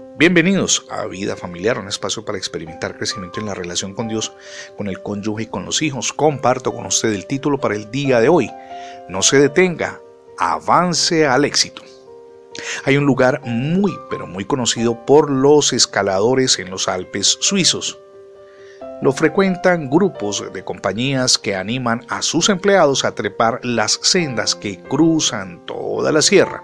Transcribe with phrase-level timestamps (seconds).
[0.00, 4.32] Bienvenidos a Vida Familiar, un espacio para experimentar crecimiento en la relación con Dios,
[4.76, 6.12] con el cónyuge y con los hijos.
[6.12, 8.48] Comparto con usted el título para el día de hoy.
[9.08, 10.00] No se detenga,
[10.38, 11.82] avance al éxito.
[12.84, 17.98] Hay un lugar muy, pero muy conocido por los escaladores en los Alpes suizos.
[19.02, 24.80] Lo frecuentan grupos de compañías que animan a sus empleados a trepar las sendas que
[24.80, 26.62] cruzan toda la sierra.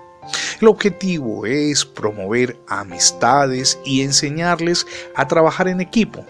[0.61, 6.25] El objetivo es promover amistades y enseñarles a trabajar en equipo.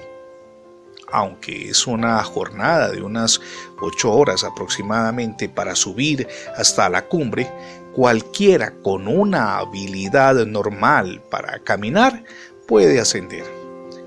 [1.13, 3.41] Aunque es una jornada de unas
[3.81, 6.27] ocho horas aproximadamente para subir
[6.57, 7.51] hasta la cumbre,
[7.95, 12.25] cualquiera con una habilidad normal para caminar
[12.67, 13.45] puede ascender.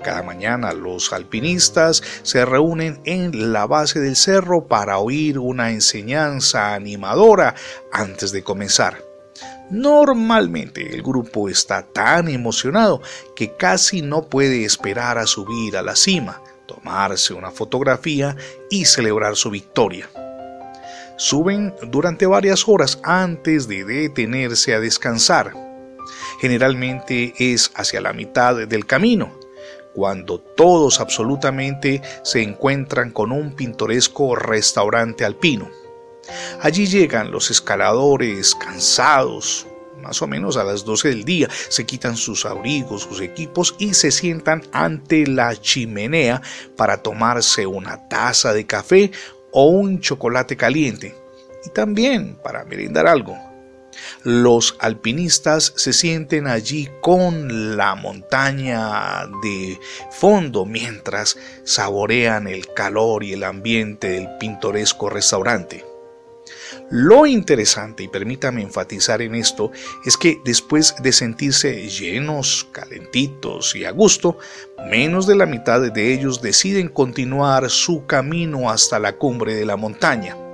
[0.02, 6.74] Cada mañana los alpinistas se reúnen en la base del cerro para oír una enseñanza
[6.74, 7.54] animadora
[7.90, 9.07] antes de comenzar.
[9.70, 13.02] Normalmente el grupo está tan emocionado
[13.36, 18.34] que casi no puede esperar a subir a la cima, tomarse una fotografía
[18.70, 20.08] y celebrar su victoria.
[21.16, 25.52] Suben durante varias horas antes de detenerse a descansar.
[26.40, 29.38] Generalmente es hacia la mitad del camino,
[29.94, 35.68] cuando todos absolutamente se encuentran con un pintoresco restaurante alpino.
[36.60, 39.66] Allí llegan los escaladores cansados,
[40.02, 43.94] más o menos a las 12 del día, se quitan sus abrigos, sus equipos y
[43.94, 46.42] se sientan ante la chimenea
[46.76, 49.10] para tomarse una taza de café
[49.52, 51.14] o un chocolate caliente
[51.64, 53.36] y también para merendar algo.
[54.22, 59.78] Los alpinistas se sienten allí con la montaña de
[60.10, 65.87] fondo mientras saborean el calor y el ambiente del pintoresco restaurante.
[66.90, 69.70] Lo interesante, y permítame enfatizar en esto,
[70.06, 74.38] es que después de sentirse llenos, calentitos y a gusto,
[74.90, 79.76] menos de la mitad de ellos deciden continuar su camino hasta la cumbre de la
[79.76, 80.47] montaña.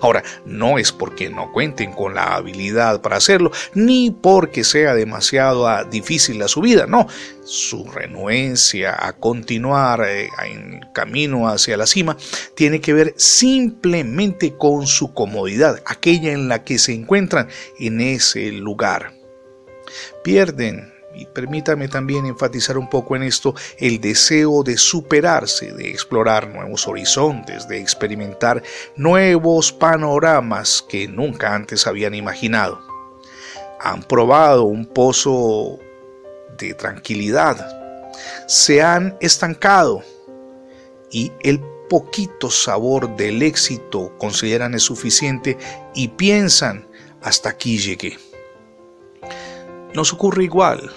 [0.00, 5.68] Ahora, no es porque no cuenten con la habilidad para hacerlo, ni porque sea demasiado
[5.68, 7.06] ah, difícil la subida, no.
[7.44, 12.16] Su renuencia a continuar eh, en camino hacia la cima
[12.54, 17.48] tiene que ver simplemente con su comodidad, aquella en la que se encuentran
[17.78, 19.12] en ese lugar.
[20.22, 26.48] Pierden y permítame también enfatizar un poco en esto el deseo de superarse, de explorar
[26.48, 28.62] nuevos horizontes, de experimentar
[28.96, 32.80] nuevos panoramas que nunca antes habían imaginado.
[33.80, 35.78] Han probado un pozo
[36.58, 38.12] de tranquilidad,
[38.46, 40.02] se han estancado
[41.10, 45.58] y el poquito sabor del éxito consideran es suficiente
[45.94, 46.86] y piensan
[47.20, 48.18] hasta aquí llegué.
[49.94, 50.90] Nos ocurre igual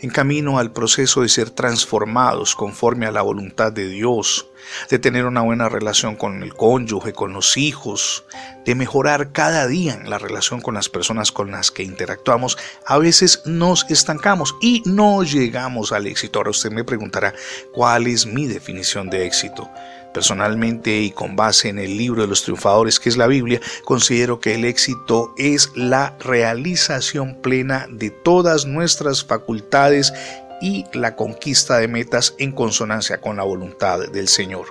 [0.00, 4.48] en camino al proceso de ser transformados conforme a la voluntad de Dios,
[4.88, 8.24] de tener una buena relación con el cónyuge, con los hijos,
[8.64, 12.56] de mejorar cada día en la relación con las personas con las que interactuamos,
[12.86, 16.38] a veces nos estancamos y no llegamos al éxito.
[16.38, 17.34] Ahora usted me preguntará,
[17.72, 19.68] ¿cuál es mi definición de éxito?
[20.12, 24.40] Personalmente y con base en el libro de los triunfadores que es la Biblia, considero
[24.40, 30.12] que el éxito es la realización plena de todas nuestras facultades
[30.60, 34.66] y la conquista de metas en consonancia con la voluntad del Señor.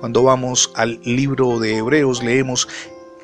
[0.00, 2.68] Cuando vamos al libro de Hebreos leemos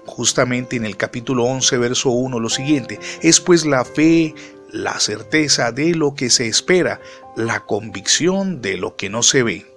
[0.07, 4.35] justamente en el capítulo 11, verso 1 lo siguiente, es pues la fe,
[4.71, 7.01] la certeza de lo que se espera,
[7.37, 9.74] la convicción de lo que no se ve.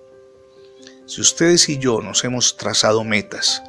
[1.08, 3.64] Si ustedes y yo nos hemos trazado metas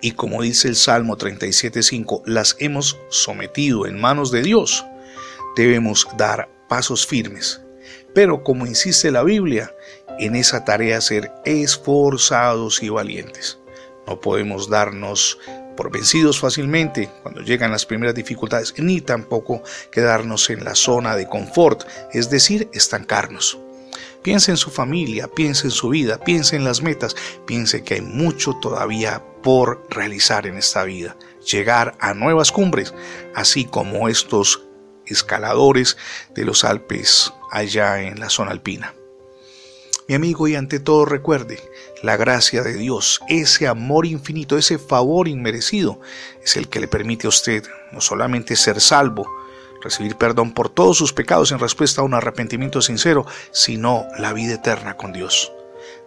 [0.00, 4.86] y como dice el Salmo 37.5, las hemos sometido en manos de Dios,
[5.56, 7.60] debemos dar pasos firmes.
[8.14, 9.74] Pero como insiste la Biblia,
[10.20, 13.58] en esa tarea ser esforzados y valientes.
[14.06, 15.40] No podemos darnos
[15.76, 21.26] por vencidos fácilmente cuando llegan las primeras dificultades, ni tampoco quedarnos en la zona de
[21.26, 23.58] confort, es decir, estancarnos.
[24.24, 28.00] Piense en su familia, piense en su vida, piense en las metas, piense que hay
[28.00, 31.14] mucho todavía por realizar en esta vida.
[31.52, 32.94] Llegar a nuevas cumbres,
[33.34, 34.62] así como estos
[35.04, 35.98] escaladores
[36.34, 38.94] de los Alpes allá en la zona alpina.
[40.08, 41.60] Mi amigo, y ante todo recuerde,
[42.02, 46.00] la gracia de Dios, ese amor infinito, ese favor inmerecido,
[46.42, 47.62] es el que le permite a usted
[47.92, 49.28] no solamente ser salvo,
[49.84, 54.54] recibir perdón por todos sus pecados en respuesta a un arrepentimiento sincero, sino la vida
[54.54, 55.52] eterna con Dios.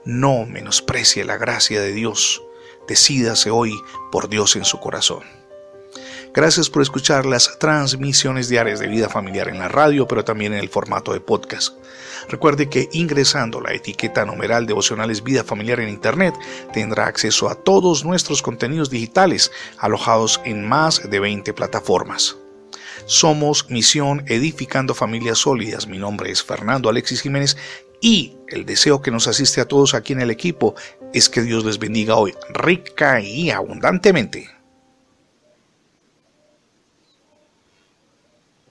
[0.04, 2.42] No menosprecie la gracia de Dios.
[2.88, 3.80] Decídase hoy
[4.12, 5.24] por Dios en su corazón.
[6.34, 10.60] Gracias por escuchar las transmisiones diarias de vida familiar en la radio, pero también en
[10.60, 11.74] el formato de podcast.
[12.30, 16.36] Recuerde que ingresando la etiqueta numeral devocionales vida familiar en Internet
[16.74, 22.38] tendrá acceso a todos nuestros contenidos digitales alojados en más de 20 plataformas.
[23.06, 25.88] Somos Misión Edificando Familias Sólidas.
[25.88, 27.58] Mi nombre es Fernando Alexis Jiménez
[28.02, 30.76] y el deseo que nos asiste a todos aquí en el equipo
[31.14, 34.57] es que Dios les bendiga hoy rica y abundantemente.